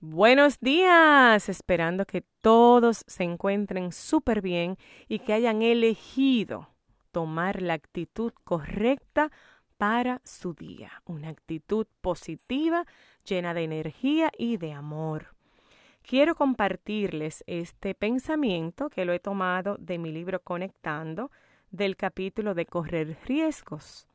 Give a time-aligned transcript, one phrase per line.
[0.00, 4.76] Buenos días, esperando que todos se encuentren súper bien
[5.08, 6.68] y que hayan elegido
[7.12, 9.32] tomar la actitud correcta
[9.78, 12.84] para su día, una actitud positiva,
[13.24, 15.34] llena de energía y de amor.
[16.02, 21.30] Quiero compartirles este pensamiento que lo he tomado de mi libro Conectando,
[21.70, 24.06] del capítulo de correr riesgos.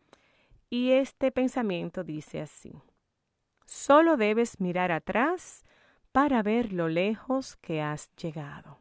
[0.69, 2.71] Y este pensamiento dice así,
[3.65, 5.63] solo debes mirar atrás
[6.11, 8.79] para ver lo lejos que has llegado.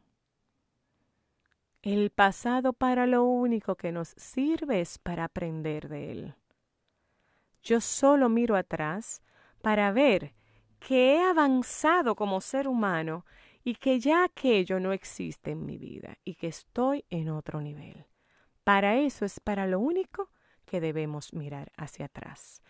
[1.83, 6.35] El pasado para lo único que nos sirve es para aprender de él.
[7.63, 9.23] Yo solo miro atrás
[9.63, 10.35] para ver
[10.79, 13.25] que he avanzado como ser humano
[13.63, 18.07] y que ya aquello no existe en mi vida y que estoy en otro nivel.
[18.65, 20.31] Para eso es para lo único
[20.65, 22.63] que debemos mirar hacia atrás.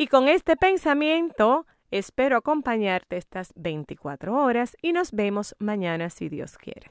[0.00, 6.58] Y con este pensamiento Espero acompañarte estas 24 horas y nos vemos mañana si Dios
[6.58, 6.90] quiere.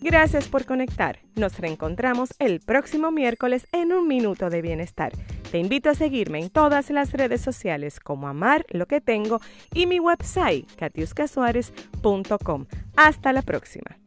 [0.00, 1.18] Gracias por conectar.
[1.34, 5.12] Nos reencontramos el próximo miércoles en un minuto de bienestar.
[5.50, 9.40] Te invito a seguirme en todas las redes sociales como Amar lo que tengo
[9.72, 12.66] y mi website catiuscasuárez.com.
[12.96, 13.98] Hasta la próxima.